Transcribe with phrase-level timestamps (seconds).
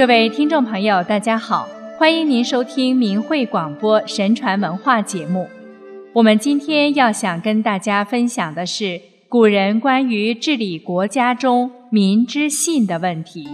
[0.00, 1.68] 各位听众朋友，大家好，
[1.98, 5.46] 欢迎您收听明慧广播神传文化节目。
[6.14, 8.98] 我们今天要想跟大家分享的是
[9.28, 13.46] 古人关于治理国家中民之信的问题。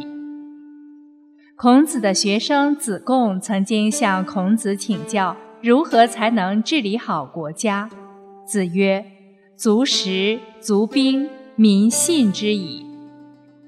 [1.56, 7.90] 孔子的学生子贡曾经向孔子请教，如何才能治理好国家？
[8.46, 9.04] 子曰
[9.58, 12.86] ：“足食，足兵，民信之矣。”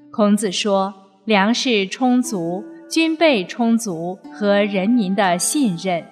[0.09, 0.93] 孔子说
[1.29, 6.03] ：“粮食充足，军备充足，和人民的信任。”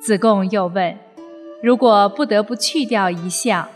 [0.00, 0.96] 子贡又问
[1.60, 3.68] ：“如果不得不去掉一项，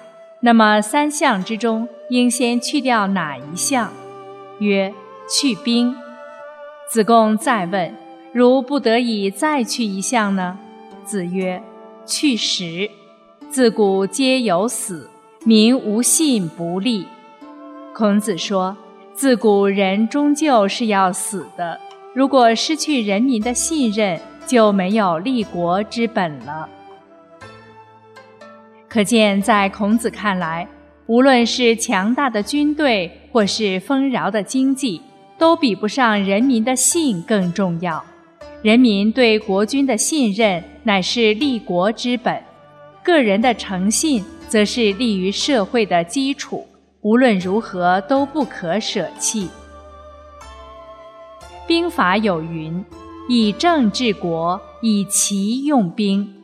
[0.43, 3.93] 那么三项之中应先去掉哪一项？”
[4.61, 4.95] 曰
[5.29, 5.97] ：“去兵。”
[6.89, 7.93] 子贡再问
[8.33, 10.57] ：“如不得已再去一项呢？”
[11.05, 11.61] 子曰
[12.07, 12.89] ：“去食。
[13.51, 15.11] 自古皆有死，
[15.45, 17.05] 民无信不立。”
[17.93, 18.77] 孔子说。
[19.17, 21.81] 自古人终究是要死的，
[22.15, 26.69] 如果失去人民的信任，就没有立国之本了。
[28.87, 30.69] 可见，在孔子看来，
[31.07, 35.01] 无论是强大的军队，或是丰饶的经济，
[35.39, 38.05] 都比不上人民的信更重要。
[38.61, 42.37] 人民对国君的信任，乃是立国之本；
[43.03, 46.67] 个人的诚信，则是立于社会的基础。
[47.07, 49.49] 无论如何都不可舍弃。
[51.65, 52.85] 兵法有云
[53.30, 56.35] ：“以政治国，以奇用兵。”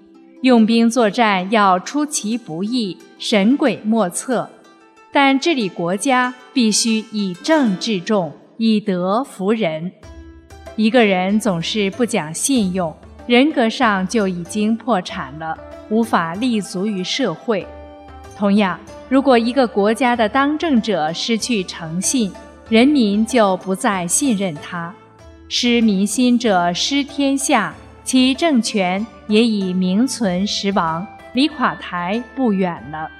[0.42, 4.48] 用兵作战要出其不意，神鬼莫测；
[5.12, 9.91] 但治理国家必须以政治重，以德服人。
[10.76, 12.94] 一个人总是不讲信用，
[13.26, 15.58] 人格上就已经破产了，
[15.91, 17.66] 无法立足于社会。
[18.36, 18.78] 同样。
[19.08, 22.33] 如果一个国家的当政者失去诚信，
[22.69, 24.94] 人民就不再信任他，
[25.48, 33.10] 失民心者失天下，其政权也已名存实亡，离垮台不远了。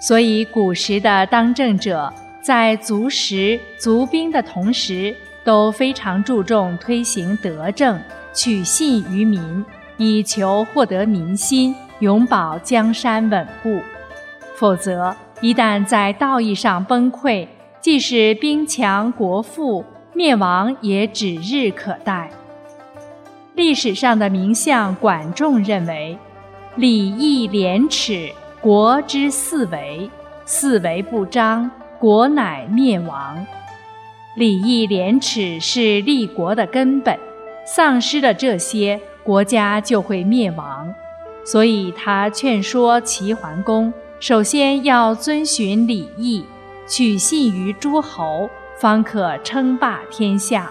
[0.00, 5.14] 所以，古时的当政者在足食足兵的同时，
[5.44, 8.00] 都非常注重推行德政，
[8.34, 9.64] 取信于民，
[9.96, 13.80] 以求获得民心，永保江山稳固。
[14.56, 17.46] 否则，一旦在道义上崩溃，
[17.80, 19.84] 即使兵强国富，
[20.14, 22.30] 灭亡也指日可待。
[23.54, 26.16] 历史上的名相管仲认为
[26.76, 28.30] ：“礼义廉耻，
[28.60, 30.10] 国之四维；
[30.44, 33.46] 四维不张，国乃灭亡。”
[34.36, 37.18] 礼义廉耻是立国的根本，
[37.66, 40.94] 丧失了这些，国家就会灭亡。
[41.46, 43.90] 所以他劝说齐桓公。
[44.18, 46.44] 首先要遵循礼义，
[46.88, 50.70] 取信于诸侯，方可称霸天下。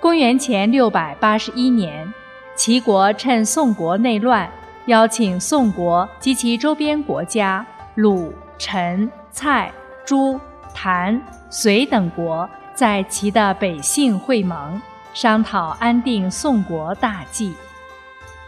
[0.00, 2.10] 公元前六百八十一年，
[2.54, 4.48] 齐国趁宋国内乱，
[4.86, 9.70] 邀请宋国及其周边国家鲁、陈、蔡、
[10.04, 10.40] 朱、
[10.72, 11.20] 谭、
[11.50, 14.80] 隋等国在齐的北杏会盟，
[15.12, 17.52] 商讨安定宋国大计。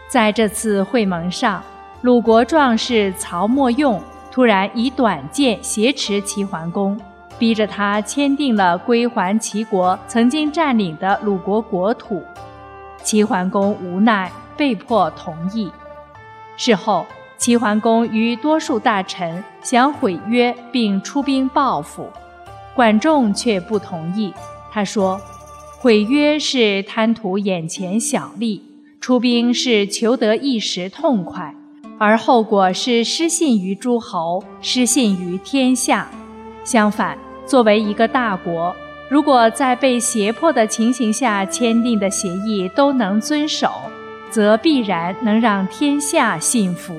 [0.09, 1.63] 在这次会盟上。
[2.03, 6.99] 鲁国壮士曹沫用突然以短剑挟持齐桓公，
[7.39, 12.23] 逼着他签订了归还齐国曾经占领的鲁国国土。
[13.03, 15.71] 齐桓公无奈，被迫同意。
[16.57, 17.05] 事后，
[17.37, 22.09] 齐桓公与多数大臣想毁约并出兵报复，
[22.75, 24.33] 管仲却不同意。
[24.71, 25.21] 他说
[25.81, 28.63] ：“毁约是贪图眼前小利，
[29.09, 31.55] 出兵是求得一时痛快。”
[31.99, 36.11] 而后果是失信于诸侯，失信于天下。
[36.63, 38.77] 相反，作为一个大国，
[39.09, 43.71] 如果在被胁迫的情形下签订的协议都能遵守，
[44.29, 46.95] 则必然能让天下信服。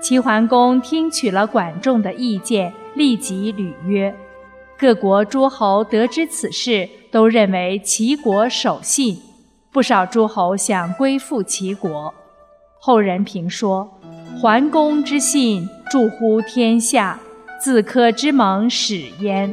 [0.00, 4.12] 齐桓公听取了管仲的意见，立即履约。
[4.76, 9.16] 各国诸侯得知此事，都认为齐国守信，
[9.74, 12.14] 不少诸侯想归附齐国。
[12.78, 13.90] 后人评说
[14.40, 17.18] ：“桓公之信，著乎天下；
[17.60, 19.52] 自科之盟始焉。”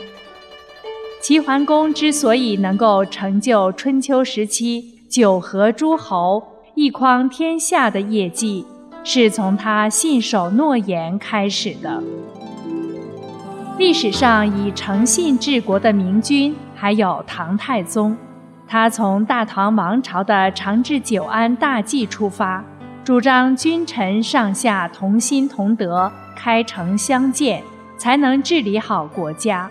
[1.24, 6.44] 齐桓公之所以能够成就春秋时期九合诸侯、
[6.76, 8.64] 一匡天下的业绩，
[9.04, 12.04] 是从他信守诺言开始的。
[13.80, 18.16] 历史上以诚信治国的明君还有唐太宗，
[18.72, 22.64] 他从大唐王朝的长治久安大计出发。
[23.04, 27.62] 主张君臣上下同心同德、开诚相见，
[27.98, 29.70] 才能治理好国家。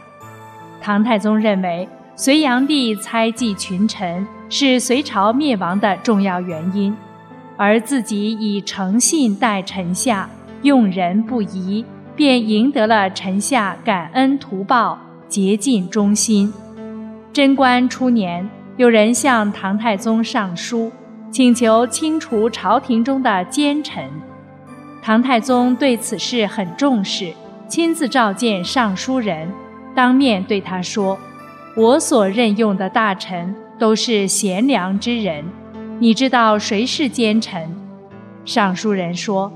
[0.82, 6.94] 唐太宗认为，隋炀帝猜忌群臣是隋朝灭亡的重要原因，
[7.56, 10.28] 而自己以诚信待臣下，
[10.60, 11.82] 用人不疑，
[12.14, 16.52] 便赢得了臣下感恩图报、竭尽忠心。
[17.32, 18.46] 贞观初年，
[18.80, 20.90] 有人向唐太宗上书，
[21.30, 24.08] 请求清除朝廷中的奸臣。
[25.02, 27.30] 唐太宗对此事很重视，
[27.68, 29.46] 亲自召见上书人，
[29.94, 31.18] 当面对他说
[31.76, 35.44] ：“我所任用的大臣都是贤良之人，
[35.98, 37.76] 你知道谁是奸臣？”
[38.46, 39.52] 上书人说：“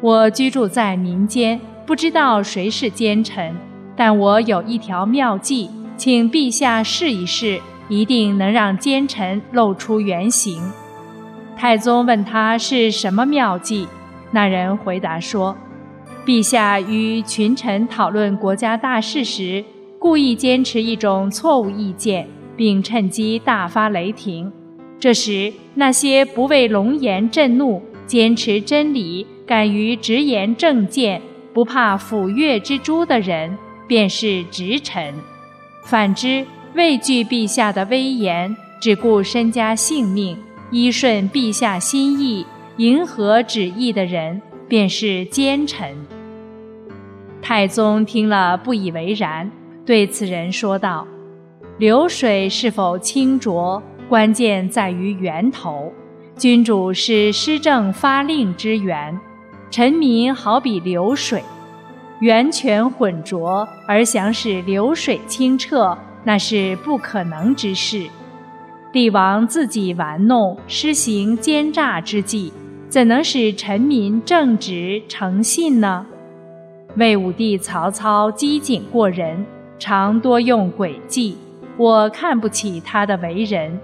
[0.00, 3.54] 我居住在民间，不知道谁是奸臣，
[3.94, 5.68] 但我有一条妙计，
[5.98, 10.62] 请陛下试一试，一定能让奸臣露出原形。”
[11.56, 13.86] 太宗问他是什么妙计。
[14.32, 15.56] 那人回答说
[16.26, 19.64] ：“陛下与群臣讨论国家大事时，
[19.98, 22.26] 故意坚持一种错误意见，
[22.56, 24.52] 并趁机大发雷霆。
[24.98, 31.22] 这时，那些不为龙颜震怒、坚持真理、敢于直言正见、
[31.52, 33.56] 不怕斧钺之诛的人，
[33.86, 35.14] 便是直臣；
[35.84, 40.36] 反之，畏惧陛下的威严，只顾身家性命，
[40.70, 42.46] 依顺陛下心意。”
[42.78, 45.96] 迎合旨意的人便是奸臣。
[47.40, 49.48] 太宗听了不以为然，
[49.86, 51.06] 对此人说道
[51.78, 55.92] ：“流水是否清浊，关键在于源头。
[56.36, 59.16] 君主是施政发令之源，
[59.70, 61.40] 臣民好比流水，
[62.18, 68.08] 源泉浑浊而想使流水清澈，那是不可能之事。
[68.92, 72.52] 帝王自己玩弄，施行奸诈之计。”
[72.86, 76.06] 怎能使臣民正直诚信呢？
[76.96, 79.44] 魏武帝曹操机警过人，
[79.80, 81.36] 常多用诡计，
[81.76, 83.80] 我看不起他的为人。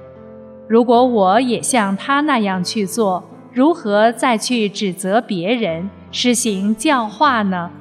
[0.68, 7.72] 如果我也像他那样去做，如何再去指责别人，施行教化呢？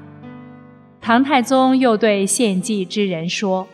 [0.99, 3.67] 唐太宗又对献计之人说：“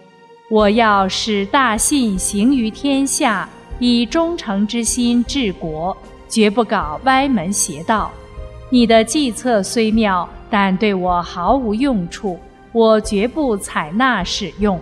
[0.49, 3.49] 我要使大信行于天下，
[3.79, 5.95] 以忠诚之心治国。”
[6.27, 8.11] 绝不搞歪门邪道。
[8.69, 12.37] 你的计策虽妙，但对我毫无用处，
[12.73, 14.77] 我绝不采纳使用。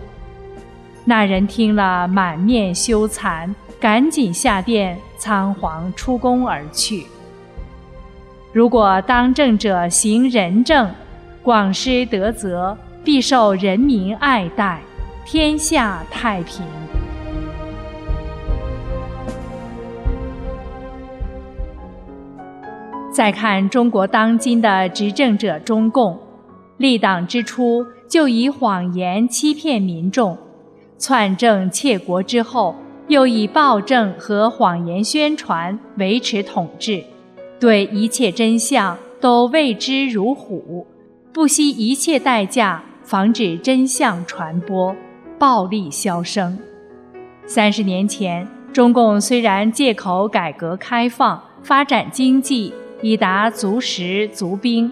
[1.04, 7.06] 那人听了，满面羞惭，赶紧下殿，仓皇出宫而去。
[8.52, 10.90] 如果当政者行仁政，
[11.42, 14.80] 广施德泽，必受人民爱戴，
[15.26, 16.62] 天下太平。
[23.10, 26.18] 再看中国当今的执政者中共，
[26.76, 30.36] 立党之初就以谎言欺骗民众，
[30.98, 32.76] 篡政窃国之后
[33.08, 37.02] 又以暴政和谎言宣传维持统治，
[37.58, 40.86] 对一切真相都畏之如虎，
[41.32, 44.94] 不惜一切代价防止真相传播，
[45.44, 46.58] 暴力消声。
[47.44, 54.90] 三十年前，中共虽然借口改革开放、发展经济，以达足食足兵，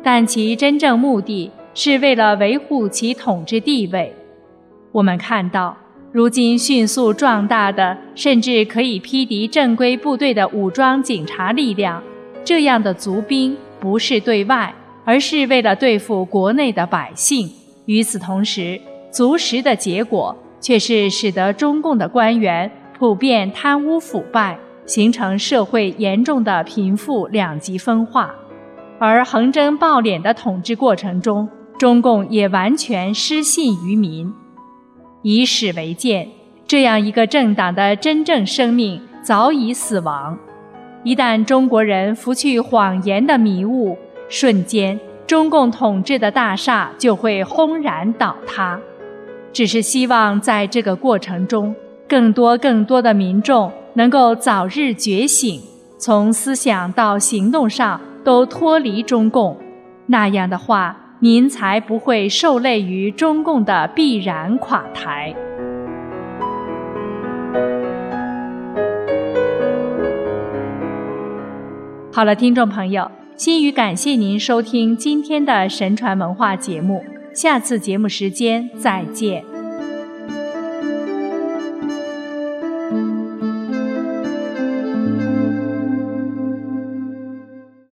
[0.00, 4.14] 但其真正目的是为了维护其统治地位。
[4.92, 5.76] 我们看到，
[6.12, 12.00] 如今迅速壮大的，甚至可以匹敌正规部队的武装警察力量，
[12.44, 14.72] 这样的足兵不是对外，
[15.04, 17.50] 而是为了对付国内的百姓。
[17.86, 24.58] 与此同时，足食的结果却是使得中共的官员普遍贪污腐败。
[24.86, 28.34] 形成社会严重的贫富两极分化，
[28.98, 31.46] 而横征暴敛的统治过程中，
[31.78, 34.32] 中共也完全失信于民。
[35.20, 36.26] 以史为鉴，
[36.66, 40.38] 这样一个政党的真正生命早已死亡。
[41.04, 43.94] 一旦中国人拂去谎言的迷雾，
[44.30, 48.80] 瞬间，中共统治的大厦就会轰然倒塌。
[49.52, 51.74] 只是希望在这个过程中，
[52.08, 53.70] 更多更多的民众。
[53.94, 55.60] 能够早日觉醒，
[55.98, 59.56] 从思想到行动上都脱离中共，
[60.06, 65.34] 那样的话，您才不会受累于中共的必然垮台。
[72.12, 77.02] 好了，听众朋友，心语感谢您收听今天的神传文化节目，
[77.40, 79.47] 下次节目时间再见。